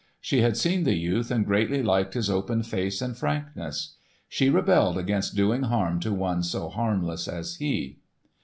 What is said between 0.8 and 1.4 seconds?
the youth